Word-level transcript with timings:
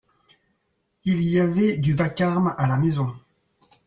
Il 1.05 1.21
y 1.21 1.39
avait 1.39 1.77
du 1.77 1.93
vacarme 1.93 2.55
à 2.57 2.67
la 2.67 2.77
maison. 2.77 3.13